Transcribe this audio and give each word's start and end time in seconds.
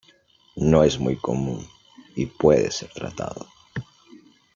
No 0.55 0.83
es 0.83 0.97
muy 0.97 1.15
común 1.17 1.63
y 2.15 2.25
puede 2.25 2.71
ser 2.71 2.89
tratado. 2.91 3.45